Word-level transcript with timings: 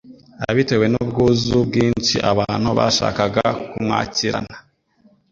abitewe 0.49 0.85
n'ubwuzu 0.89 1.55
bwinshi 1.67 2.15
abantu 2.31 2.69
bashakaga 2.79 3.45
kumwakirana. 3.71 4.55